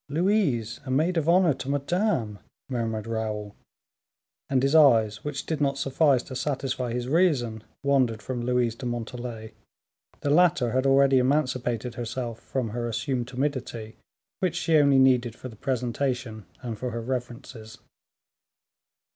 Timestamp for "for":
15.35-15.49, 16.79-16.89